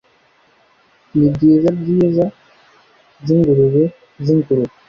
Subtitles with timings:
[1.17, 2.25] Nibyiza byiza
[3.21, 3.83] byingurube
[4.25, 4.71] zingurube.